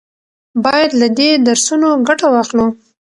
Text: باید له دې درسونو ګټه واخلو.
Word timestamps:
باید 0.65 0.91
له 1.01 1.07
دې 1.17 1.29
درسونو 1.47 1.89
ګټه 2.07 2.27
واخلو. 2.31 2.67